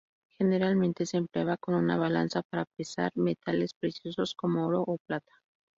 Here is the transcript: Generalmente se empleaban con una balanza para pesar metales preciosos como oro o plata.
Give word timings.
Generalmente 0.39 1.05
se 1.05 1.17
empleaban 1.17 1.57
con 1.59 1.75
una 1.75 1.95
balanza 1.95 2.41
para 2.41 2.65
pesar 2.75 3.11
metales 3.13 3.75
preciosos 3.75 4.33
como 4.33 4.65
oro 4.65 4.81
o 4.81 4.97
plata. 5.05 5.31